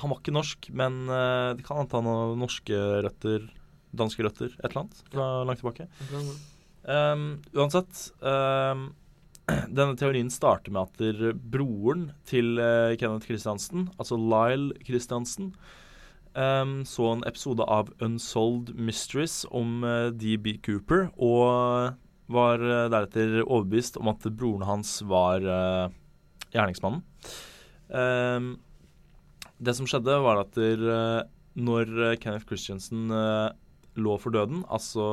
han 0.00 0.10
var 0.10 0.22
ikke 0.22 0.34
norsk, 0.34 0.70
men 0.80 1.02
eh, 1.12 1.50
det 1.58 1.66
kan 1.68 1.82
anta 1.84 2.00
noen 2.02 2.40
norske 2.40 2.80
røtter, 3.04 3.44
danske 3.96 4.24
røtter, 4.24 4.52
et 4.52 4.70
eller 4.70 4.84
annet, 4.84 5.02
fra 5.12 5.26
langt 5.48 5.62
tilbake. 5.62 5.88
Um, 6.88 7.26
uansett 7.56 8.08
um, 8.22 8.88
Denne 9.76 9.96
teorien 9.96 10.30
starter 10.32 10.72
med 10.72 10.88
at 10.88 11.00
der 11.00 11.32
broren 11.36 12.10
til 12.28 12.60
uh, 12.60 12.94
Kenneth 13.00 13.28
Christiansen, 13.28 13.88
altså 13.96 14.18
Lyle 14.20 14.76
Christiansen, 14.84 15.54
um, 16.36 16.82
så 16.84 17.12
en 17.14 17.24
episode 17.28 17.64
av 17.64 17.88
Unsolved 18.04 18.74
Mysteries 18.76 19.42
om 19.48 19.82
uh, 19.84 20.10
DB 20.12 20.58
Cooper, 20.64 21.08
og 21.16 21.96
var 22.28 22.60
uh, 22.60 22.90
deretter 22.92 23.40
overbevist 23.46 23.96
om 24.00 24.12
at 24.12 24.28
broren 24.36 24.66
hans 24.68 24.98
var 25.08 25.40
eh, 25.40 25.94
gjerningsmannen. 26.52 27.00
Det 29.58 29.74
som 29.74 29.88
skjedde, 29.90 30.14
var 30.22 30.44
at 30.44 30.54
der, 30.54 30.82
eh, 30.94 31.22
når 31.58 31.90
eh, 32.06 32.16
Kenneth 32.22 32.46
Christiansen 32.46 33.10
eh, 33.10 33.48
lå 33.98 34.14
for 34.22 34.34
døden, 34.34 34.62
altså 34.70 35.04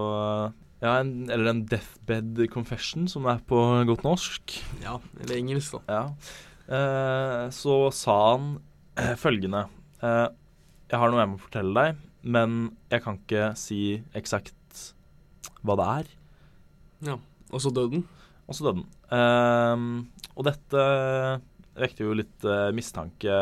ja, 0.83 0.97
en, 1.01 1.25
eller 1.31 1.49
en 1.53 1.63
deathbed 1.71 2.43
confession, 2.53 3.07
som 3.09 3.25
er 3.31 3.39
på 3.47 3.57
godt 3.89 4.03
norsk, 4.05 4.57
Ja, 4.83 4.97
eller 5.21 5.37
engelsk, 5.39 5.77
da. 5.87 5.99
ja. 5.99 6.03
eh, 6.77 7.45
så 7.55 7.77
sa 7.95 8.15
han 8.33 8.49
eh, 8.99 9.13
følgende 9.19 9.63
eh, 10.03 10.27
Jeg 10.91 10.99
har 11.01 11.09
noe 11.13 11.23
jeg 11.23 11.31
må 11.33 11.39
fortelle 11.41 11.73
deg, 11.79 12.03
men 12.25 12.57
jeg 12.91 13.03
kan 13.05 13.17
ikke 13.21 13.47
si 13.59 13.79
eksakt 14.17 14.53
hva 15.65 15.75
det 15.79 15.87
er. 15.95 16.11
Ja. 17.11 17.17
Og 17.53 17.61
så 17.61 17.71
døden. 17.73 18.03
Og 18.45 18.53
så 18.57 18.67
døden. 18.67 18.85
Eh, 19.13 19.85
og 20.35 20.45
dette 20.45 20.85
vekte 21.79 22.05
jo 22.05 22.13
litt 22.17 22.45
eh, 22.45 22.69
mistanke 22.75 23.35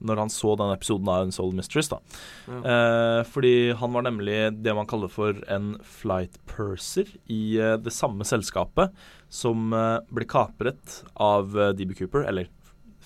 når 0.00 0.20
han 0.22 0.30
så 0.32 0.54
den 0.58 0.72
episoden 0.74 1.08
av 1.10 1.26
Unsold 1.26 1.54
Mistress. 1.58 1.88
da. 1.92 1.98
Ja. 2.46 2.58
Eh, 2.60 3.22
fordi 3.28 3.54
han 3.78 3.92
var 3.96 4.02
nemlig 4.06 4.38
det 4.62 4.74
man 4.76 4.86
kaller 4.86 5.08
for 5.10 5.38
en 5.48 5.74
flight 5.82 6.38
purser 6.50 7.08
i 7.28 7.58
eh, 7.58 7.76
det 7.80 7.92
samme 7.92 8.24
selskapet 8.28 8.94
som 9.28 9.72
eh, 9.72 9.98
ble 10.14 10.24
kapret 10.28 11.02
av 11.16 11.52
eh, 11.58 11.72
DB 11.76 11.96
Cooper. 11.98 12.24
Eller 12.28 12.48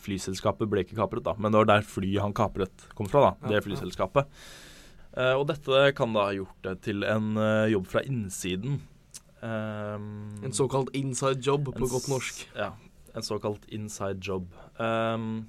flyselskapet 0.03 0.67
ble 0.71 0.83
ikke 0.83 0.99
kapret, 0.99 1.23
da, 1.25 1.37
men 1.39 1.53
det 1.55 1.61
var 1.63 1.69
der 1.77 1.85
flyet 1.87 2.23
han 2.25 2.35
kapret 2.35 2.89
kom 2.99 3.07
fra. 3.11 3.21
da, 3.31 3.33
Ja, 3.47 3.57
Det 3.57 3.65
flyselskapet. 3.69 4.27
Eh, 5.17 5.35
og 5.37 5.47
dette 5.51 5.93
kan 5.95 6.15
da 6.17 6.29
ha 6.31 6.33
gjort 6.35 6.63
det 6.65 6.79
til 6.89 7.05
en 7.05 7.37
eh, 7.37 7.69
jobb 7.75 7.87
fra 7.87 8.03
innsiden. 8.09 8.81
Um, 9.43 10.39
En 10.45 10.53
såkalt 10.55 10.93
inside 10.95 11.43
job 11.43 11.67
på 11.67 11.75
en 11.83 11.91
godt 11.91 12.09
norsk. 12.09 12.45
Ja, 12.55 12.73
en 13.15 13.23
såkalt 13.27 13.65
inside 13.75 14.23
job. 14.23 14.47
Um, 14.79 15.49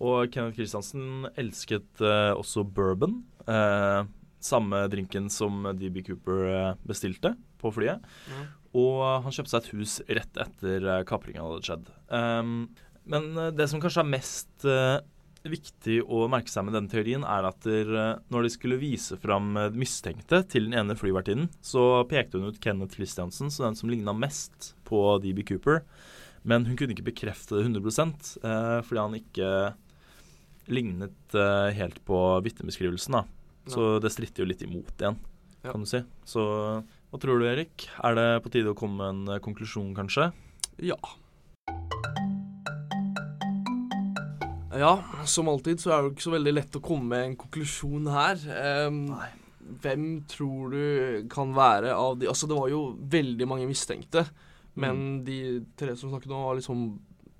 og 0.00 0.30
Kenneth 0.32 0.56
Kristiansen 0.56 1.28
elsket 1.38 2.00
eh, 2.04 2.32
også 2.32 2.64
bourbon. 2.64 3.22
eh, 3.46 4.02
samme 4.40 4.86
drinken 4.88 5.28
som 5.28 5.66
DB 5.76 6.00
Cooper 6.06 6.46
eh, 6.48 6.72
bestilte 6.88 7.34
på 7.60 7.72
flyet. 7.76 8.00
Mm. 8.30 8.46
Og 8.80 9.00
han 9.26 9.34
kjøpte 9.34 9.52
seg 9.52 9.62
et 9.62 9.72
hus 9.74 9.96
rett 10.08 10.40
etter 10.40 10.80
kapringa 10.80 11.04
kapringen 11.10 11.44
hadde 11.44 11.66
skjedd. 11.66 11.90
Um, 12.08 12.52
men 13.10 13.32
eh, 13.36 13.54
det 13.56 13.66
som 13.70 13.82
kanskje 13.82 14.04
er 14.04 14.12
mest 14.14 14.68
uh, 14.68 15.00
viktig 15.48 16.00
å 16.04 16.26
merke 16.30 16.52
seg 16.52 16.66
med 16.66 16.76
denne 16.76 16.92
teorien, 16.92 17.24
er 17.24 17.48
at 17.48 17.60
der, 17.64 17.90
eh, 17.96 18.22
når 18.32 18.44
de 18.44 18.52
skulle 18.52 18.80
vise 18.80 19.16
fram 19.20 19.56
eh, 19.56 19.72
mistenkte 19.72 20.42
til 20.50 20.68
den 20.68 20.76
ene 20.76 20.96
flyvertinnen, 20.98 21.48
så 21.64 22.04
pekte 22.10 22.38
hun 22.38 22.50
ut 22.50 22.60
Kenneth 22.60 22.98
Christiansen 22.98 23.52
som 23.52 23.70
den 23.70 23.78
som 23.78 23.92
ligna 23.92 24.12
mest 24.12 24.74
på 24.84 25.00
DB 25.22 25.44
Cooper. 25.48 25.82
Men 26.42 26.66
hun 26.66 26.76
kunne 26.76 26.92
ikke 26.94 27.08
bekrefte 27.10 27.58
det 27.58 27.66
100 27.68 27.80
uh, 28.44 28.80
fordi 28.84 29.00
han 29.00 29.16
ikke 29.18 29.48
lignet 30.70 31.34
uh, 31.36 31.68
helt 31.74 31.98
på 32.08 32.18
vitnebeskrivelsen. 32.46 33.18
da. 33.18 33.24
Så 33.70 33.98
det 34.02 34.10
stritter 34.14 34.42
jo 34.44 34.48
litt 34.50 34.62
imot 34.64 34.94
igjen, 34.98 35.18
Ja. 35.62 35.72
kan 35.72 35.84
du 35.84 35.86
si. 35.86 36.00
Så 36.24 36.42
hva 37.10 37.18
tror 37.20 37.40
du, 37.42 37.46
Erik? 37.50 37.88
Er 38.02 38.14
det 38.14 38.28
på 38.44 38.50
tide 38.54 38.70
å 38.72 38.78
komme 38.78 38.96
med 39.02 39.08
en 39.10 39.34
eh, 39.34 39.42
konklusjon, 39.42 39.92
kanskje? 39.94 40.30
Ja. 40.78 40.96
Ja, 44.70 44.92
som 45.26 45.48
alltid 45.50 45.80
så 45.82 45.90
er 45.90 45.98
det 45.98 46.08
jo 46.08 46.14
ikke 46.14 46.24
så 46.28 46.34
veldig 46.36 46.52
lett 46.54 46.78
å 46.78 46.82
komme 46.84 47.10
med 47.10 47.24
en 47.26 47.36
konklusjon 47.40 48.06
her. 48.14 48.40
Um, 48.86 49.00
hvem 49.82 50.04
tror 50.30 50.72
du 50.72 51.26
kan 51.30 51.52
være 51.54 51.92
av 51.94 52.16
de 52.18 52.28
Altså, 52.30 52.48
det 52.50 52.56
var 52.58 52.70
jo 52.72 52.80
veldig 53.10 53.48
mange 53.50 53.68
mistenkte, 53.70 54.24
men 54.80 55.24
de 55.26 55.60
tre 55.78 55.96
som 55.98 56.12
snakket 56.12 56.30
nå, 56.30 56.38
var 56.46 56.58
liksom 56.58 56.84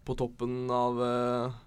på 0.07 0.17
toppen 0.19 0.65
av 0.75 0.99
eh, 1.07 1.59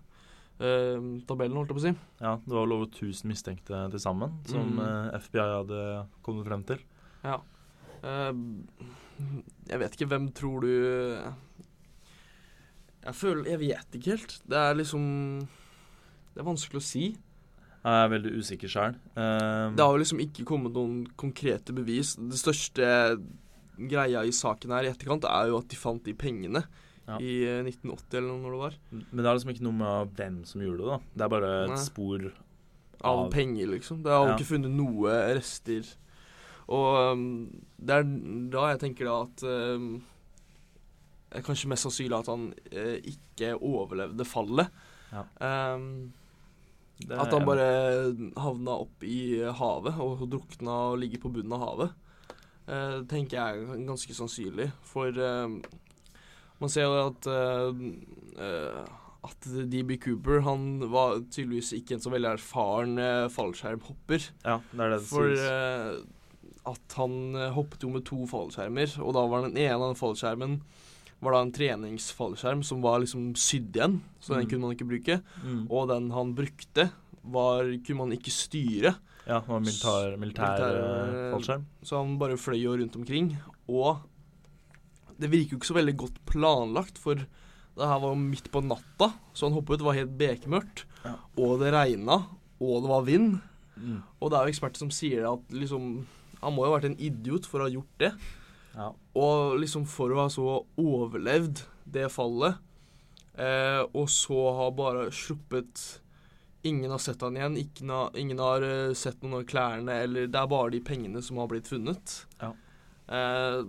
tabellen, 0.60 1.56
holdt 1.58 1.70
jeg 1.72 1.76
på 1.78 1.82
å 1.82 1.86
si. 1.88 1.94
Ja, 2.22 2.36
det 2.46 2.54
var 2.54 2.66
vel 2.68 2.76
over 2.78 2.86
1000 2.88 3.26
mistenkte 3.32 3.90
til 3.92 4.00
sammen 4.00 4.32
som 4.48 4.76
Mm. 4.78 4.80
eh, 5.14 5.20
FBI 5.20 5.48
hadde 5.58 6.08
kommet 6.24 6.46
frem 6.48 6.64
til. 6.64 6.80
Ja. 7.24 7.40
Eh, 8.04 8.34
jeg 9.70 9.80
vet 9.80 9.92
ikke, 9.98 10.08
hvem 10.10 10.32
tror 10.34 10.62
du 10.62 11.34
Jeg 13.06 13.14
føler 13.16 13.46
Jeg 13.50 13.60
vet 13.60 13.96
ikke 13.98 14.12
helt. 14.16 14.42
Det 14.48 14.58
er 14.58 14.74
liksom 14.76 15.48
Det 16.34 16.40
er 16.42 16.48
vanskelig 16.48 16.80
å 16.80 16.82
si. 16.82 17.06
Jeg 17.84 18.06
er 18.06 18.10
veldig 18.10 18.32
usikker 18.40 18.70
sjøl. 18.72 18.96
Um, 19.18 19.76
Det 19.76 19.84
har 19.84 19.92
jo 19.92 20.00
liksom 20.02 20.20
ikke 20.24 20.46
kommet 20.48 20.72
noen 20.74 21.06
konkrete 21.20 21.74
bevis. 21.76 22.16
Det 22.16 22.40
største 22.40 23.20
greia 23.78 24.24
i 24.24 24.32
saken 24.32 24.72
her 24.72 24.84
i 24.88 24.92
etterkant 24.94 25.26
er 25.26 25.50
jo 25.50 25.58
at 25.60 25.68
de 25.68 25.76
fant 25.76 26.02
de 26.04 26.14
pengene 26.14 26.64
Ja. 27.08 27.18
i 27.20 27.34
eh, 27.44 27.60
1980 27.68 28.18
eller 28.18 28.38
når 28.40 28.52
det 28.54 28.60
var. 28.62 28.76
men 28.92 29.18
det 29.20 29.26
er 29.28 29.36
liksom 29.36 29.52
ikke 29.54 29.66
noe 29.66 29.76
med 29.80 30.14
hvem 30.16 30.38
som 30.48 30.62
gjorde 30.64 30.78
det. 30.80 30.88
da 30.88 31.00
Det 31.18 31.26
er 31.26 31.34
bare 31.34 31.52
et 31.66 31.70
Nei. 31.74 31.82
spor 31.84 32.32
Av 33.04 33.20
Av- 33.26 33.32
penger, 33.34 33.68
liksom. 33.68 34.02
Det 34.04 34.12
har 34.12 34.28
Ja. 34.30 34.36
ikke 34.38 34.48
funnet 34.54 34.72
noe 34.72 35.12
rester. 35.36 35.84
Og 36.70 37.12
um, 37.12 37.64
det 37.78 37.92
er 37.98 38.04
da 38.50 38.70
jeg 38.72 38.80
tenker 38.80 39.06
da 39.10 39.16
at 39.26 39.44
um, 39.44 40.02
kanskje 41.44 41.68
mest 41.72 41.84
sannsynlig 41.84 42.20
at 42.22 42.30
han 42.32 42.46
uh, 42.72 42.98
ikke 43.04 43.50
overlevde 43.60 44.24
fallet. 44.30 44.70
Ja. 45.12 45.26
Um, 45.76 46.14
det, 47.04 47.18
At 47.20 47.34
han 47.34 47.44
bare 47.44 48.14
havna 48.40 48.78
opp 48.86 49.04
i 49.04 49.42
havet 49.44 49.98
og 50.00 50.24
drukna 50.32 50.76
og 50.94 51.00
ligger 51.02 51.20
på 51.26 51.32
bunnen 51.34 51.52
av 51.58 51.64
havet. 51.66 51.92
Eh, 52.64 53.02
tenker 53.12 53.36
jeg 53.36 53.64
er 53.66 53.82
ganske 53.84 54.14
sannsynlig. 54.16 54.70
For 54.88 55.10
eh, 55.12 55.58
man 56.62 56.70
ser 56.70 56.86
jo 56.88 57.08
at 57.08 57.28
uh, 57.28 58.84
at 59.24 59.48
DB 59.72 59.96
Cooper 60.04 60.42
han 60.44 60.64
var 60.92 61.22
tydeligvis 61.32 61.72
ikke 61.78 61.96
en 61.96 62.04
så 62.04 62.12
veldig 62.12 62.34
erfaren 62.36 62.98
uh, 63.00 63.30
fallskjermhopper. 63.32 64.26
Ja, 64.44 64.58
det 64.74 64.84
er 64.84 64.92
det 64.98 65.02
For 65.08 65.32
eh, 65.32 65.94
at 66.68 66.96
han 67.00 67.16
hoppet 67.56 67.84
jo 67.84 67.92
med 67.92 68.04
to 68.08 68.22
fallskjermer, 68.28 68.98
og 69.04 69.14
da 69.16 69.24
var 69.32 69.46
den 69.48 69.56
ene 69.60 69.78
av 69.80 69.86
den 69.90 70.00
fallskjermen 70.00 70.58
var 71.24 71.38
da 71.38 71.42
en 71.46 71.54
treningsfallskjerm 71.56 72.66
som 72.68 72.82
var 72.84 73.00
liksom 73.00 73.30
sydd 73.40 73.76
igjen, 73.78 74.02
så 74.20 74.36
den 74.36 74.44
Mm. 74.44 74.50
kunne 74.52 74.62
man 74.68 74.76
ikke 74.76 74.88
bruke. 74.90 75.16
Mm. 75.44 75.62
Og 75.72 75.88
den 75.88 76.10
han 76.12 76.34
brukte, 76.36 76.90
var, 77.24 77.64
kunne 77.88 77.98
man 78.04 78.12
ikke 78.12 78.32
styre. 78.36 78.92
Ja, 79.24 79.40
det 79.40 79.48
var 79.48 79.62
militær, 79.64 80.18
militær, 80.20 80.58
Militær, 80.60 81.32
fallskjerm. 81.32 81.64
Så 81.82 81.96
han 82.02 82.18
bare 82.20 82.36
fløy 82.36 82.60
jo 82.60 82.76
rundt 82.76 82.96
omkring. 83.00 83.38
Og 83.72 84.04
det 85.24 85.32
virker 85.32 85.56
jo 85.56 85.62
ikke 85.62 85.72
så 85.72 85.80
veldig 85.80 85.96
godt 86.04 86.20
planlagt, 86.30 87.00
for 87.02 87.24
det 87.74 87.90
her 87.90 88.02
var 88.04 88.12
jo 88.14 88.20
midt 88.20 88.50
på 88.54 88.62
natta, 88.66 89.14
så 89.34 89.48
han 89.48 89.56
hoppet, 89.56 89.80
det 89.82 89.88
var 89.88 89.98
helt 89.98 90.14
bekmørkt. 90.20 90.84
Ja. 91.04 91.16
Og 91.42 91.58
det 91.64 91.72
regna, 91.74 92.20
og 92.62 92.84
det 92.84 92.92
var 92.92 93.08
vind. 93.08 93.40
Mm. 93.76 94.02
Og 94.20 94.30
det 94.30 94.38
er 94.38 94.46
jo 94.46 94.54
eksperter 94.54 94.84
som 94.84 94.92
sier 94.94 95.26
at 95.26 95.48
liksom 95.50 96.04
Han 96.44 96.54
må 96.54 96.62
jo 96.62 96.70
ha 96.70 96.76
vært 96.76 96.92
en 96.92 97.00
idiot 97.02 97.48
for 97.50 97.64
å 97.64 97.66
ha 97.66 97.72
gjort 97.72 98.02
det. 98.04 98.12
Ja. 98.76 98.90
Og 99.16 99.56
liksom 99.62 99.86
for 99.88 100.12
å 100.12 100.26
ha 100.26 100.28
så 100.34 100.60
overlevd 100.82 101.64
det 101.96 102.10
fallet, 102.12 102.60
eh, 103.40 103.80
og 103.96 104.10
så 104.12 104.40
ha 104.60 104.70
bare 104.76 105.08
sluppet 105.16 106.02
Ingen 106.64 106.92
har 106.92 107.00
sett 107.04 107.20
han 107.24 107.36
igjen. 107.36 107.58
Ingen 107.60 107.90
har, 107.92 108.12
ingen 108.16 108.40
har 108.40 108.64
eh, 108.64 108.94
sett 108.96 109.20
noen 109.20 109.42
av 109.42 109.48
klærne, 109.48 109.98
eller 110.06 110.30
det 110.32 110.40
er 110.40 110.52
bare 110.52 110.72
de 110.72 110.80
pengene 110.84 111.20
som 111.24 111.42
har 111.42 111.50
blitt 111.52 111.68
funnet. 111.68 112.14
Ja. 112.40 112.54
Eh, 113.14 113.60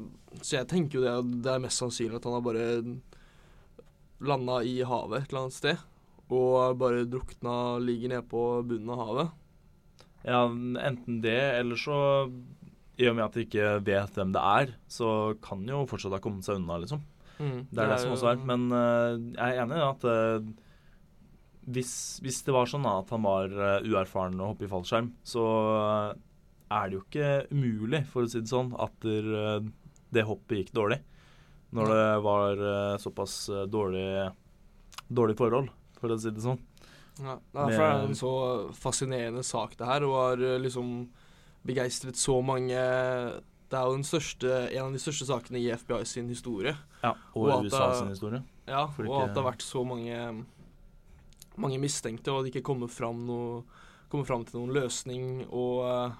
så 0.41 0.59
jeg 0.59 0.69
tenker 0.71 0.99
jo 0.99 1.05
det, 1.05 1.15
at 1.21 1.33
det 1.45 1.53
er 1.53 1.65
mest 1.65 1.83
sannsynlig 1.83 2.19
at 2.19 2.29
han 2.29 2.37
har 2.39 2.45
bare 2.45 2.69
landa 4.25 4.61
i 4.65 4.79
havet 4.87 5.21
et 5.21 5.33
eller 5.33 5.45
annet 5.45 5.59
sted. 5.59 5.83
Og 6.33 6.79
bare 6.81 7.05
drukna, 7.07 7.79
ligger 7.85 8.15
nede 8.15 8.27
på 8.29 8.43
bunnen 8.67 8.93
av 8.95 9.03
havet. 9.05 9.41
ja, 10.25 10.45
enten 10.89 11.21
det, 11.21 11.41
eller 11.61 11.77
så 11.77 11.97
I 12.97 13.09
og 13.11 13.17
med 13.19 13.25
at 13.27 13.35
de 13.37 13.45
ikke 13.45 13.73
vet 13.85 14.17
hvem 14.17 14.33
det 14.33 14.41
er, 14.41 14.73
så 14.89 15.35
kan 15.45 15.67
jo 15.69 15.85
fortsatt 15.91 16.15
ha 16.17 16.23
kommet 16.23 16.47
seg 16.47 16.63
unna, 16.63 16.79
liksom. 16.81 17.03
Det 17.39 17.83
er 17.83 17.91
det, 17.91 17.99
som 18.01 18.15
også 18.15 18.31
er. 18.31 18.45
Men 18.47 18.69
uh, 18.73 19.19
jeg 19.35 19.43
er 19.43 19.63
enig 19.65 19.81
i 19.81 19.85
at 19.85 20.07
uh, 20.07 20.47
hvis, 21.75 21.95
hvis 22.23 22.43
det 22.47 22.55
var 22.55 22.71
sånn 22.71 22.87
at 22.87 23.11
han 23.13 23.25
var 23.27 23.51
uh, 23.51 23.85
uerfaren 23.85 24.41
å 24.41 24.53
hoppe 24.53 24.69
i 24.69 24.71
fallskjerm, 24.71 25.11
så 25.27 25.45
er 26.75 26.91
det 26.91 26.99
jo 26.99 27.03
ikke 27.05 27.29
umulig, 27.55 28.01
for 28.11 28.27
å 28.27 28.31
si 28.31 28.41
det 28.43 28.51
sånn, 28.51 28.73
at 28.83 28.95
der, 29.05 29.29
eh, 29.41 29.67
det 30.15 30.25
hoppet 30.29 30.61
gikk 30.65 30.73
dårlig. 30.77 31.01
Når 31.75 31.91
det 31.91 32.05
var 32.23 32.61
eh, 32.71 32.97
såpass 33.03 33.37
eh, 33.51 33.65
dårlig, 33.71 34.07
dårlig 35.11 35.37
forhold, 35.39 35.71
for 36.01 36.15
å 36.15 36.19
si 36.21 36.31
det 36.35 36.43
sånn. 36.45 36.61
Ja, 37.23 37.37
Derfor 37.55 37.83
er 37.85 37.93
det 38.01 38.09
en 38.11 38.19
så 38.19 38.33
fascinerende 38.75 39.45
sak, 39.47 39.77
det 39.79 39.87
her, 39.87 40.03
og 40.07 40.15
har 40.19 40.41
liksom 40.59 41.09
begeistret 41.65 42.19
så 42.19 42.41
mange 42.45 42.75
Det 42.75 43.79
er 43.79 43.87
jo 43.89 43.95
den 43.97 44.05
største, 44.07 44.51
en 44.75 44.85
av 44.89 44.93
de 44.93 45.01
største 45.03 45.27
sakene 45.27 45.59
i 45.63 45.71
FBI 45.73 46.03
sin 46.07 46.29
historie. 46.29 46.75
Ja, 47.03 47.15
og, 47.35 47.47
Og 47.49 47.65
USA 47.65 47.89
det- 47.89 47.99
sin 47.99 48.11
historie. 48.13 48.43
Ja, 48.69 48.83
og 48.85 48.99
ikke- 48.99 49.23
at 49.23 49.35
det 49.35 49.43
har 49.43 49.53
vært 49.53 49.63
så 49.63 49.85
mange 49.87 50.45
Mange 51.57 51.79
mistenkte, 51.79 52.29
og 52.33 52.39
at 52.41 52.45
det 52.45 52.55
ikke 52.55 52.67
kommer 52.73 52.89
fram, 52.91 53.25
noe, 53.27 53.63
kommer 54.11 54.27
fram 54.27 54.45
til 54.45 54.59
noen 54.61 54.75
løsning. 54.75 55.47
Og 55.53 56.13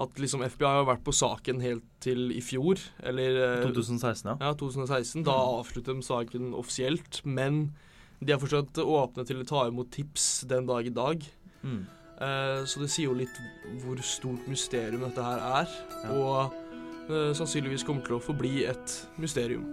at 0.00 0.16
liksom 0.22 0.42
FBI 0.46 0.64
har 0.80 0.86
vært 0.88 1.02
på 1.04 1.12
saken 1.12 1.60
helt 1.60 1.84
til 2.00 2.30
i 2.32 2.40
fjor, 2.44 2.80
eller 3.04 3.38
eh, 3.60 3.64
2016, 3.68 4.30
ja. 4.32 4.36
Ja, 4.40 4.52
2016. 4.56 5.24
Da 5.26 5.34
avsluttet 5.60 5.92
de 5.92 6.06
saken 6.06 6.54
offisielt, 6.56 7.20
men 7.28 7.66
de 8.20 8.32
er 8.34 8.40
fortsatt 8.40 8.80
åpne 8.82 9.26
til 9.28 9.40
å 9.42 9.48
ta 9.48 9.66
imot 9.68 9.90
tips 9.92 10.42
den 10.48 10.66
dag 10.68 10.88
i 10.88 10.94
dag. 10.96 11.24
Mm. 11.64 11.82
Eh, 12.20 12.62
så 12.68 12.80
det 12.82 12.90
sier 12.92 13.08
jo 13.10 13.16
litt 13.16 13.36
hvor 13.84 14.00
stort 14.04 14.48
mysterium 14.48 15.04
dette 15.06 15.24
her 15.24 15.44
er, 15.60 15.76
Ja. 16.04 16.16
og 16.16 17.10
eh, 17.10 17.32
sannsynligvis 17.36 17.84
kommer 17.88 18.04
til 18.06 18.16
å 18.18 18.24
forbli 18.24 18.64
et 18.68 18.96
mysterium. 19.20 19.64